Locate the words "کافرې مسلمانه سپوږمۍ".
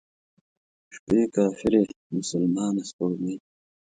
1.35-3.35